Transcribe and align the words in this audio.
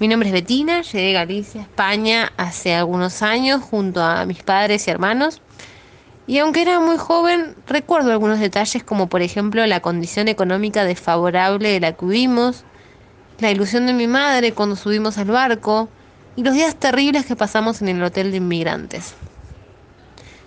Mi 0.00 0.08
nombre 0.08 0.30
es 0.30 0.32
Betina, 0.32 0.80
llegué 0.80 1.08
de 1.08 1.12
Galicia, 1.12 1.60
España, 1.60 2.32
hace 2.38 2.74
algunos 2.74 3.20
años 3.20 3.62
junto 3.62 4.02
a 4.02 4.24
mis 4.24 4.42
padres 4.42 4.88
y 4.88 4.90
hermanos. 4.90 5.42
Y 6.26 6.38
aunque 6.38 6.62
era 6.62 6.80
muy 6.80 6.96
joven, 6.96 7.54
recuerdo 7.66 8.10
algunos 8.10 8.40
detalles 8.40 8.82
como 8.82 9.10
por 9.10 9.20
ejemplo 9.20 9.66
la 9.66 9.80
condición 9.80 10.28
económica 10.28 10.84
desfavorable 10.84 11.68
de 11.68 11.80
la 11.80 11.92
que 11.92 12.06
vivimos, 12.06 12.64
la 13.40 13.50
ilusión 13.50 13.86
de 13.86 13.92
mi 13.92 14.06
madre 14.06 14.52
cuando 14.52 14.74
subimos 14.74 15.18
al 15.18 15.26
barco 15.26 15.90
y 16.34 16.44
los 16.44 16.54
días 16.54 16.76
terribles 16.76 17.26
que 17.26 17.36
pasamos 17.36 17.82
en 17.82 17.90
el 17.90 18.02
hotel 18.02 18.30
de 18.30 18.38
inmigrantes. 18.38 19.14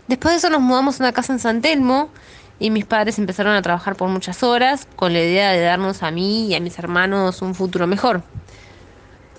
Después 0.07 0.32
de 0.33 0.38
eso 0.39 0.50
nos 0.50 0.61
mudamos 0.61 1.00
a 1.00 1.04
una 1.04 1.14
casa 1.14 1.32
en 1.32 1.38
San 1.38 1.61
Telmo 1.61 2.10
y 2.57 2.71
mis 2.71 2.86
padres 2.86 3.20
empezaron 3.20 3.56
a 3.56 3.61
trabajar 3.61 3.97
por 3.97 4.10
muchas 4.10 4.42
horas 4.42 4.88
con 4.96 5.14
la 5.14 5.20
idea 5.20 5.51
de 5.51 5.61
darnos 5.61 6.01
a 6.01 6.10
mí 6.10 6.47
y 6.47 6.56
a 6.56 6.60
mis 6.60 6.79
hermanos 6.79 7.43
un 7.43 7.54
futuro 7.54 7.86
mejor. 7.86 8.24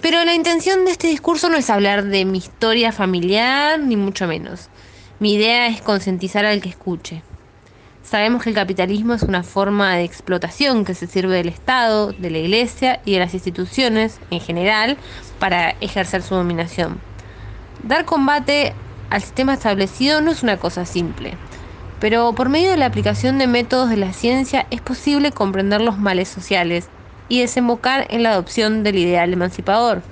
Pero 0.04 0.22
la 0.26 0.34
intención 0.34 0.84
de 0.84 0.90
este 0.90 1.08
discurso 1.08 1.48
no 1.48 1.56
es 1.56 1.70
hablar 1.70 2.04
de 2.04 2.26
mi 2.26 2.36
historia 2.36 2.92
familiar, 2.92 3.80
ni 3.80 3.96
mucho 3.96 4.26
menos. 4.26 4.68
Mi 5.18 5.32
idea 5.32 5.66
es 5.68 5.80
concientizar 5.80 6.44
al 6.44 6.60
que 6.60 6.68
escuche. 6.68 7.22
Sabemos 8.02 8.42
que 8.42 8.50
el 8.50 8.54
capitalismo 8.54 9.14
es 9.14 9.22
una 9.22 9.42
forma 9.42 9.94
de 9.94 10.04
explotación 10.04 10.84
que 10.84 10.92
se 10.92 11.06
sirve 11.06 11.36
del 11.36 11.48
Estado, 11.48 12.12
de 12.12 12.28
la 12.28 12.36
Iglesia 12.36 13.00
y 13.06 13.14
de 13.14 13.20
las 13.20 13.32
instituciones 13.32 14.20
en 14.30 14.40
general 14.40 14.98
para 15.38 15.70
ejercer 15.80 16.20
su 16.20 16.34
dominación. 16.34 17.00
Dar 17.82 18.04
combate 18.04 18.74
al 19.08 19.22
sistema 19.22 19.54
establecido 19.54 20.20
no 20.20 20.32
es 20.32 20.42
una 20.42 20.58
cosa 20.58 20.84
simple, 20.84 21.38
pero 21.98 22.34
por 22.34 22.50
medio 22.50 22.72
de 22.72 22.76
la 22.76 22.84
aplicación 22.84 23.38
de 23.38 23.46
métodos 23.46 23.88
de 23.88 23.96
la 23.96 24.12
ciencia 24.12 24.66
es 24.70 24.82
posible 24.82 25.32
comprender 25.32 25.80
los 25.80 25.96
males 25.96 26.28
sociales 26.28 26.90
y 27.28 27.40
desembocar 27.40 28.06
en 28.10 28.22
la 28.22 28.32
adopción 28.32 28.82
del 28.82 28.98
ideal 28.98 29.32
emancipador, 29.32 30.02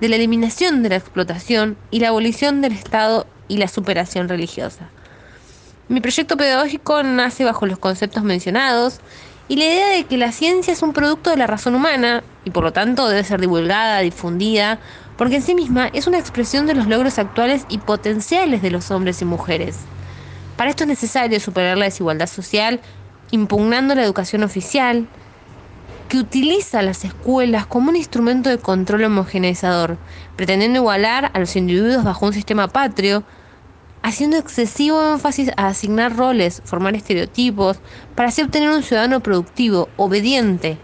de 0.00 0.08
la 0.08 0.16
eliminación 0.16 0.82
de 0.82 0.90
la 0.90 0.96
explotación 0.96 1.76
y 1.90 2.00
la 2.00 2.08
abolición 2.08 2.60
del 2.60 2.72
Estado 2.72 3.26
y 3.48 3.58
la 3.58 3.68
superación 3.68 4.28
religiosa. 4.28 4.88
Mi 5.88 6.00
proyecto 6.00 6.36
pedagógico 6.36 7.02
nace 7.02 7.44
bajo 7.44 7.66
los 7.66 7.78
conceptos 7.78 8.22
mencionados 8.22 9.00
y 9.48 9.56
la 9.56 9.64
idea 9.64 9.88
de 9.88 10.04
que 10.04 10.16
la 10.16 10.30
ciencia 10.30 10.72
es 10.72 10.82
un 10.82 10.92
producto 10.92 11.30
de 11.30 11.36
la 11.36 11.48
razón 11.48 11.74
humana 11.74 12.22
y 12.44 12.50
por 12.50 12.62
lo 12.62 12.72
tanto 12.72 13.08
debe 13.08 13.24
ser 13.24 13.40
divulgada, 13.40 13.98
difundida, 13.98 14.78
porque 15.18 15.36
en 15.36 15.42
sí 15.42 15.54
misma 15.54 15.90
es 15.92 16.06
una 16.06 16.18
expresión 16.18 16.66
de 16.66 16.74
los 16.74 16.86
logros 16.86 17.18
actuales 17.18 17.66
y 17.68 17.78
potenciales 17.78 18.62
de 18.62 18.70
los 18.70 18.90
hombres 18.92 19.20
y 19.20 19.24
mujeres. 19.24 19.76
Para 20.56 20.70
esto 20.70 20.84
es 20.84 20.88
necesario 20.88 21.40
superar 21.40 21.76
la 21.76 21.86
desigualdad 21.86 22.28
social, 22.28 22.80
impugnando 23.32 23.94
la 23.94 24.04
educación 24.04 24.44
oficial, 24.44 25.08
que 26.10 26.18
utiliza 26.18 26.82
las 26.82 27.04
escuelas 27.04 27.66
como 27.66 27.88
un 27.88 27.94
instrumento 27.94 28.50
de 28.50 28.58
control 28.58 29.04
homogeneizador, 29.04 29.96
pretendiendo 30.34 30.80
igualar 30.80 31.30
a 31.32 31.38
los 31.38 31.54
individuos 31.54 32.02
bajo 32.02 32.26
un 32.26 32.32
sistema 32.32 32.66
patrio, 32.66 33.22
haciendo 34.02 34.36
excesivo 34.36 35.12
énfasis 35.12 35.52
a 35.56 35.68
asignar 35.68 36.16
roles, 36.16 36.62
formar 36.64 36.96
estereotipos, 36.96 37.78
para 38.16 38.30
así 38.30 38.42
obtener 38.42 38.70
un 38.70 38.82
ciudadano 38.82 39.20
productivo, 39.20 39.88
obediente 39.96 40.78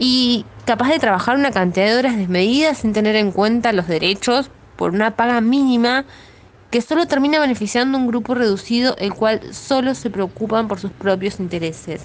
y 0.00 0.44
capaz 0.64 0.88
de 0.88 0.98
trabajar 0.98 1.36
una 1.36 1.52
cantidad 1.52 1.86
de 1.86 1.96
horas 1.96 2.16
desmedidas 2.16 2.78
sin 2.78 2.92
tener 2.92 3.14
en 3.14 3.30
cuenta 3.30 3.72
los 3.72 3.86
derechos 3.86 4.50
por 4.74 4.90
una 4.90 5.14
paga 5.14 5.40
mínima 5.40 6.06
que 6.72 6.80
solo 6.80 7.06
termina 7.06 7.38
beneficiando 7.38 7.96
un 7.96 8.08
grupo 8.08 8.34
reducido 8.34 8.96
el 8.98 9.14
cual 9.14 9.54
solo 9.54 9.94
se 9.94 10.10
preocupan 10.10 10.66
por 10.66 10.80
sus 10.80 10.90
propios 10.90 11.38
intereses. 11.38 12.02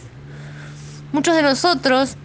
Muchos 1.11 1.35
de 1.35 1.41
nosotros 1.41 2.17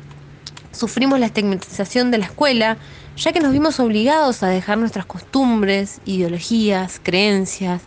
sufrimos 0.72 1.18
la 1.18 1.26
estigmatización 1.26 2.10
de 2.10 2.18
la 2.18 2.26
escuela 2.26 2.76
ya 3.16 3.32
que 3.32 3.40
nos 3.40 3.52
vimos 3.52 3.80
obligados 3.80 4.42
a 4.42 4.48
dejar 4.48 4.76
nuestras 4.76 5.06
costumbres, 5.06 6.00
ideologías, 6.04 7.00
creencias, 7.02 7.80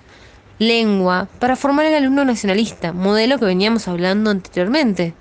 lengua, 0.57 1.27
para 1.39 1.55
formar 1.55 1.85
el 1.85 1.93
alumno 1.93 2.25
nacionalista, 2.25 2.93
modelo 2.93 3.37
que 3.37 3.45
veníamos 3.45 3.87
hablando 3.87 4.31
anteriormente. 4.31 5.13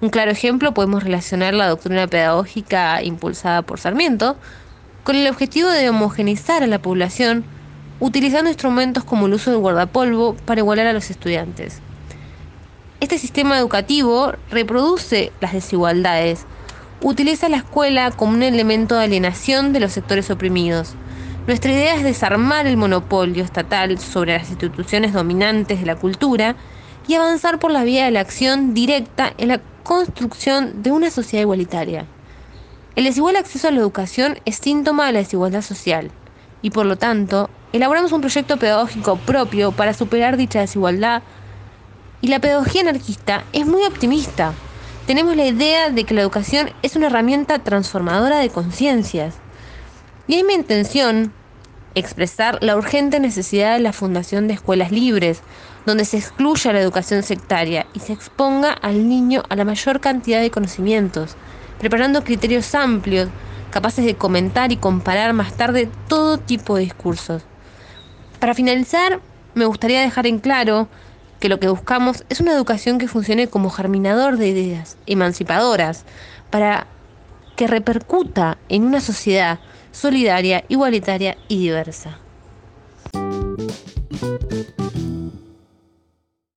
Un 0.00 0.08
claro 0.10 0.32
ejemplo 0.32 0.74
podemos 0.74 1.04
relacionar 1.04 1.54
la 1.54 1.68
doctrina 1.68 2.08
pedagógica 2.08 3.00
impulsada 3.04 3.62
por 3.62 3.78
Sarmiento 3.78 4.36
con 5.04 5.14
el 5.14 5.28
objetivo 5.28 5.68
de 5.68 5.90
homogeneizar 5.90 6.64
a 6.64 6.66
la 6.66 6.82
población 6.82 7.44
utilizando 8.00 8.50
instrumentos 8.50 9.04
como 9.04 9.26
el 9.26 9.34
uso 9.34 9.50
del 9.50 9.60
guardapolvo 9.60 10.34
para 10.44 10.60
igualar 10.60 10.86
a 10.86 10.92
los 10.92 11.10
estudiantes. 11.10 11.82
Este 13.00 13.16
sistema 13.16 13.56
educativo 13.56 14.34
reproduce 14.50 15.32
las 15.40 15.54
desigualdades, 15.54 16.46
utiliza 17.00 17.48
la 17.48 17.56
escuela 17.56 18.10
como 18.10 18.34
un 18.34 18.42
elemento 18.42 18.94
de 18.94 19.04
alienación 19.04 19.72
de 19.72 19.80
los 19.80 19.92
sectores 19.92 20.30
oprimidos. 20.30 20.96
Nuestra 21.46 21.72
idea 21.72 21.94
es 21.94 22.04
desarmar 22.04 22.66
el 22.66 22.76
monopolio 22.76 23.42
estatal 23.42 23.98
sobre 23.98 24.36
las 24.36 24.50
instituciones 24.50 25.14
dominantes 25.14 25.80
de 25.80 25.86
la 25.86 25.96
cultura 25.96 26.56
y 27.08 27.14
avanzar 27.14 27.58
por 27.58 27.70
la 27.70 27.84
vía 27.84 28.04
de 28.04 28.10
la 28.10 28.20
acción 28.20 28.74
directa 28.74 29.32
en 29.38 29.48
la 29.48 29.62
construcción 29.82 30.82
de 30.82 30.92
una 30.92 31.10
sociedad 31.10 31.40
igualitaria. 31.40 32.04
El 32.96 33.04
desigual 33.04 33.36
acceso 33.36 33.68
a 33.68 33.70
la 33.70 33.80
educación 33.80 34.38
es 34.44 34.56
síntoma 34.56 35.06
de 35.06 35.14
la 35.14 35.20
desigualdad 35.20 35.62
social 35.62 36.10
y 36.60 36.68
por 36.68 36.84
lo 36.84 36.96
tanto 36.96 37.48
elaboramos 37.72 38.12
un 38.12 38.20
proyecto 38.20 38.58
pedagógico 38.58 39.16
propio 39.16 39.72
para 39.72 39.94
superar 39.94 40.36
dicha 40.36 40.60
desigualdad 40.60 41.22
y 42.20 42.28
la 42.28 42.38
pedagogía 42.38 42.82
anarquista 42.82 43.44
es 43.52 43.66
muy 43.66 43.84
optimista 43.84 44.54
tenemos 45.10 45.34
la 45.34 45.46
idea 45.46 45.90
de 45.90 46.04
que 46.04 46.14
la 46.14 46.20
educación 46.20 46.70
es 46.82 46.94
una 46.94 47.08
herramienta 47.08 47.58
transformadora 47.58 48.38
de 48.38 48.48
conciencias. 48.48 49.34
Y 50.28 50.36
es 50.36 50.44
mi 50.44 50.54
intención 50.54 51.32
expresar 51.96 52.62
la 52.62 52.76
urgente 52.76 53.18
necesidad 53.18 53.72
de 53.74 53.80
la 53.80 53.92
fundación 53.92 54.46
de 54.46 54.54
escuelas 54.54 54.92
libres, 54.92 55.40
donde 55.84 56.04
se 56.04 56.18
excluya 56.18 56.72
la 56.72 56.80
educación 56.80 57.24
sectaria 57.24 57.88
y 57.92 57.98
se 57.98 58.12
exponga 58.12 58.70
al 58.70 59.08
niño 59.08 59.42
a 59.48 59.56
la 59.56 59.64
mayor 59.64 59.98
cantidad 59.98 60.40
de 60.40 60.52
conocimientos, 60.52 61.34
preparando 61.80 62.22
criterios 62.22 62.72
amplios, 62.76 63.30
capaces 63.70 64.04
de 64.04 64.14
comentar 64.14 64.70
y 64.70 64.76
comparar 64.76 65.32
más 65.32 65.54
tarde 65.54 65.88
todo 66.06 66.38
tipo 66.38 66.76
de 66.76 66.82
discursos. 66.82 67.42
Para 68.38 68.54
finalizar, 68.54 69.18
me 69.54 69.64
gustaría 69.64 70.02
dejar 70.02 70.28
en 70.28 70.38
claro 70.38 70.88
que 71.40 71.48
lo 71.48 71.58
que 71.58 71.68
buscamos 71.68 72.24
es 72.28 72.40
una 72.40 72.52
educación 72.52 72.98
que 72.98 73.08
funcione 73.08 73.48
como 73.48 73.70
germinador 73.70 74.36
de 74.36 74.48
ideas 74.48 74.96
emancipadoras 75.06 76.04
para 76.50 76.86
que 77.56 77.66
repercuta 77.66 78.58
en 78.68 78.84
una 78.84 79.00
sociedad 79.00 79.58
solidaria, 79.90 80.64
igualitaria 80.68 81.36
y 81.48 81.58
diversa. 81.58 82.18